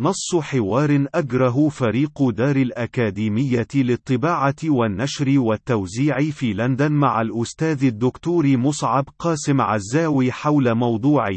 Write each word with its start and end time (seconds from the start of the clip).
نص 0.00 0.34
حوار 0.34 1.06
أجره 1.14 1.68
فريق 1.68 2.28
دار 2.30 2.56
الأكاديمية 2.56 3.66
للطباعة 3.74 4.54
والنشر 4.64 5.38
والتوزيع 5.38 6.20
في 6.30 6.52
لندن 6.52 6.92
مع 6.92 7.20
الأستاذ 7.20 7.84
الدكتور 7.84 8.56
مصعب 8.56 9.08
قاسم 9.18 9.60
عزاوي 9.60 10.32
حول 10.32 10.74
موضوع 10.74 11.28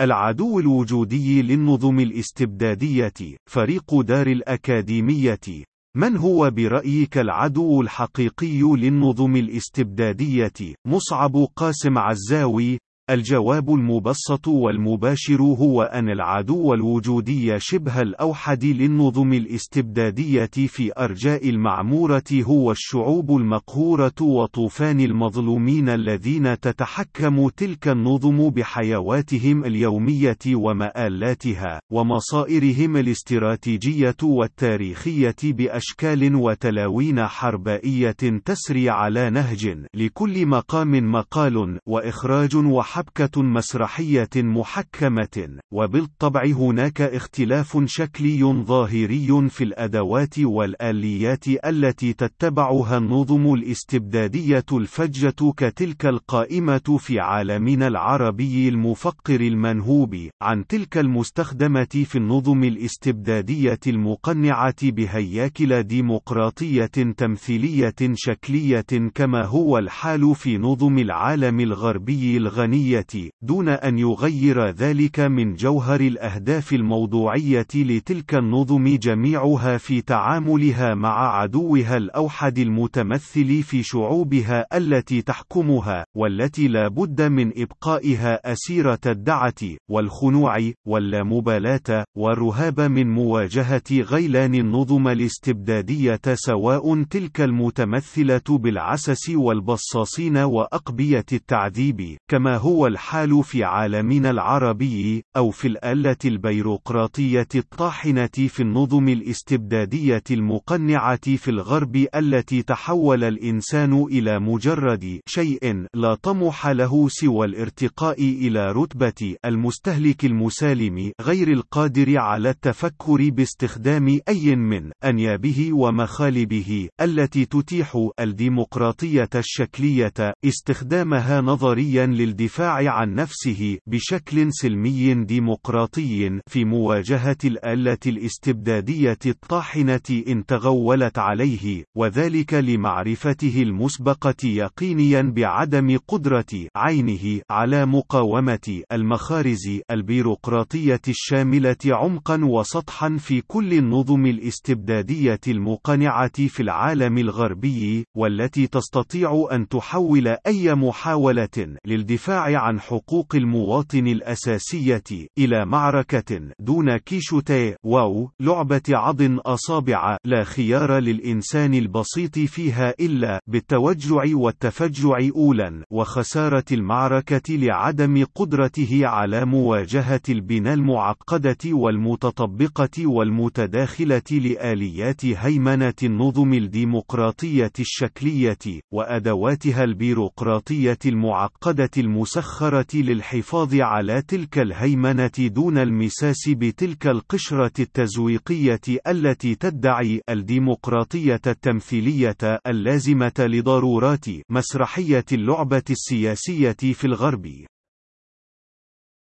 العدو 0.00 0.58
الوجودي 0.58 1.42
للنظم 1.42 2.00
الاستبدادية 2.00 3.36
فريق 3.50 4.00
دار 4.00 4.26
الأكاديمية. 4.26 5.64
من 5.96 6.16
هو 6.16 6.50
برأيك 6.50 7.18
العدو 7.18 7.82
الحقيقي 7.82 8.60
للنظم 8.62 9.36
الاستبدادية؟ 9.36 10.74
مصعب 10.86 11.46
قاسم 11.56 11.98
عزاوي 11.98 12.78
الجواب 13.10 13.74
المبسط 13.74 14.48
والمباشر 14.48 15.42
هو 15.42 15.82
أن 15.82 16.08
العدو 16.08 16.74
الوجودي 16.74 17.60
شبه 17.60 18.00
الأوحد 18.02 18.64
للنظم 18.64 19.32
الاستبدادية 19.32 20.50
في 20.54 20.92
أرجاء 20.98 21.48
المعمورة 21.48 22.24
هو 22.34 22.70
الشعوب 22.72 23.36
المقهورة 23.36 24.12
وطوفان 24.20 25.00
المظلومين 25.00 25.88
الذين 25.88 26.60
تتحكم 26.60 27.48
تلك 27.48 27.88
النظم 27.88 28.50
بحيواتهم 28.50 29.64
اليومية 29.64 30.38
ومآلاتها، 30.54 31.80
ومصائرهم 31.92 32.96
الاستراتيجية 32.96 34.16
والتاريخية 34.22 35.36
بأشكال 35.42 36.34
وتلاوين 36.34 37.26
حربائية 37.26 38.40
تسري 38.44 38.90
على 38.90 39.30
نهج 39.30 39.78
لكل 39.94 40.46
مقام 40.46 41.12
مقال 41.12 41.78
وإخراج 41.86 42.56
وحرب 42.56 42.93
حبكة 42.94 43.42
مسرحية 43.42 44.28
محكمة، 44.36 45.58
وبالطبع 45.72 46.44
هناك 46.44 47.00
اختلاف 47.00 47.82
شكلي 47.86 48.44
ظاهري 48.44 49.48
في 49.48 49.64
الأدوات 49.64 50.38
والآليات 50.38 51.44
التي 51.48 52.12
تتبعها 52.12 52.98
النظم 52.98 53.54
الاستبدادية 53.54 54.64
الفجة 54.72 55.52
كتلك 55.56 56.06
القائمة 56.06 56.98
في 56.98 57.20
عالمنا 57.20 57.86
العربي 57.86 58.68
المفقر 58.68 59.40
المنهوب، 59.40 60.16
عن 60.42 60.66
تلك 60.66 60.98
المستخدمة 60.98 62.04
في 62.04 62.18
النظم 62.18 62.64
الاستبدادية 62.64 63.80
المقنعة 63.86 64.90
بهياكل 64.90 65.82
ديمقراطية 65.82 66.86
تمثيلية 67.16 67.94
شكلية 68.14 69.10
كما 69.14 69.44
هو 69.44 69.78
الحال 69.78 70.34
في 70.34 70.58
نظم 70.58 70.98
العالم 70.98 71.60
الغربي 71.60 72.36
الغني. 72.36 72.83
العلمية، 72.84 73.30
دون 73.42 73.68
أن 73.68 73.98
يغير 73.98 74.68
ذلك 74.68 75.20
من 75.20 75.54
جوهر 75.54 76.00
الأهداف 76.00 76.72
الموضوعية 76.72 77.66
لتلك 77.74 78.34
النظم 78.34 78.96
جميعها 78.96 79.76
في 79.76 80.00
تعاملها 80.00 80.94
مع 80.94 81.40
عدوها 81.40 81.96
الأوحد 81.96 82.58
المتمثل 82.58 83.62
في 83.62 83.82
شعوبها 83.82 84.66
التي 84.74 85.22
تحكمها، 85.22 86.04
والتي 86.16 86.68
لا 86.68 86.88
بد 86.88 87.22
من 87.22 87.52
إبقائها 87.56 88.52
أسيرة 88.52 89.00
الدعة، 89.06 89.54
والخنوع، 89.90 90.56
واللامبالاة، 90.86 92.04
والرهاب 92.16 92.80
من 92.80 93.10
مواجهة 93.10 93.90
غيلان 93.92 94.54
النظم 94.54 95.08
الاستبدادية 95.08 96.20
سواء 96.34 97.02
تلك 97.02 97.40
المتمثلة 97.40 98.58
بالعسس 98.58 99.30
والبصاصين 99.30 100.36
وأقبية 100.36 101.26
التعذيب، 101.32 102.16
كما 102.30 102.56
هو 102.56 102.73
هو 102.74 102.86
الحال 102.86 103.44
في 103.44 103.64
عالمنا 103.64 104.30
العربي، 104.30 105.24
أو 105.36 105.50
في 105.50 105.68
الآلة 105.68 106.16
البيروقراطية 106.24 107.48
الطاحنة 107.54 108.26
في 108.26 108.60
النظم 108.60 109.08
الاستبدادية 109.08 110.22
المقنعة 110.30 111.36
في 111.36 111.50
الغرب 111.50 112.06
التي 112.14 112.62
تحول 112.62 113.24
الإنسان 113.24 114.02
إلى 114.10 114.38
مجرد 114.38 115.20
شيء 115.26 115.86
لا 115.94 116.14
طمح 116.14 116.66
له 116.66 117.08
سوى 117.08 117.46
الارتقاء 117.46 118.22
إلى 118.22 118.72
رتبة 118.72 119.36
المستهلك 119.44 120.24
المسالم 120.24 121.12
غير 121.20 121.52
القادر 121.52 122.18
على 122.18 122.50
التفكر 122.50 123.30
باستخدام 123.30 124.20
أي 124.28 124.56
من 124.56 124.90
أنيابه 125.04 125.72
ومخالبه 125.72 126.88
التي 127.00 127.44
تتيح 127.44 128.08
الديمقراطية 128.20 129.30
الشكلية 129.34 130.34
استخدامها 130.44 131.40
نظريا 131.40 132.06
للدفاع 132.06 132.63
الدفاع 132.64 132.92
عن 132.92 133.14
نفسه 133.14 133.78
بشكل 133.86 134.52
سلمي 134.52 135.14
ديمقراطي 135.14 136.40
في 136.46 136.64
مواجهة 136.64 137.36
الآلة 137.44 137.98
الاستبدادية 138.06 139.18
الطاحنة 139.26 140.22
إن 140.28 140.46
تغولت 140.46 141.18
عليه، 141.18 141.84
وذلك 141.96 142.54
لمعرفته 142.54 143.62
المسبقة 143.62 144.44
يقينيا 144.44 145.22
بعدم 145.22 145.98
قدرة 146.08 146.68
عينه 146.76 147.40
على 147.50 147.86
مقاومة 147.86 148.82
المخارز 148.92 149.80
البيروقراطية 149.90 151.00
الشاملة 151.08 151.76
عمقا 151.86 152.44
وسطحا 152.44 153.16
في 153.18 153.40
كل 153.40 153.72
النظم 153.72 154.26
الاستبدادية 154.26 155.40
المقنعة 155.48 156.46
في 156.48 156.60
العالم 156.60 157.18
الغربي، 157.18 158.04
والتي 158.16 158.66
تستطيع 158.66 159.48
أن 159.52 159.68
تحول 159.68 160.36
أي 160.46 160.74
محاولة 160.74 161.76
للدفاع 161.86 162.53
عن 162.54 162.80
حقوق 162.80 163.34
المواطن 163.34 164.06
الأساسية 164.06 165.02
إلى 165.38 165.64
معركة 165.66 166.40
دون 166.60 166.96
كيشوتي 166.96 167.74
واو 167.84 168.30
لعبة 168.40 168.82
عض 168.88 169.38
أصابع 169.46 170.16
لا 170.24 170.44
خيار 170.44 170.98
للإنسان 170.98 171.74
البسيط 171.74 172.38
فيها 172.38 172.94
إلا 173.00 173.40
بالتوجع 173.46 174.22
والتفجع 174.26 175.18
أولا 175.36 175.84
وخسارة 175.90 176.64
المعركة 176.72 177.54
لعدم 177.54 178.24
قدرته 178.34 179.00
على 179.06 179.44
مواجهة 179.44 180.20
البناء 180.28 180.74
المعقدة 180.74 181.56
والمتطبقة 181.66 183.06
والمتداخلة 183.06 184.22
لآليات 184.30 185.24
هيمنة 185.26 185.94
النظم 186.02 186.54
الديمقراطية 186.54 187.72
الشكلية 187.80 188.80
وأدواتها 188.92 189.84
البيروقراطية 189.84 190.98
المعقدة 191.06 191.90
المسخرة 191.98 192.43
المسخرة 192.44 192.86
للحفاظ 192.94 193.74
على 193.74 194.22
تلك 194.22 194.58
الهيمنة 194.58 195.30
دون 195.38 195.78
المساس 195.78 196.48
بتلك 196.48 197.06
القشرة 197.06 197.72
التزويقية 197.78 198.80
التي 199.06 199.54
تدعي 199.54 200.20
الديمقراطية 200.30 201.40
التمثيلية 201.46 202.36
اللازمة 202.66 203.32
لضرورات 203.38 204.24
مسرحية 204.50 205.24
اللعبة 205.32 205.82
السياسية 205.90 206.72
في 206.72 207.04
الغرب. 207.04 207.46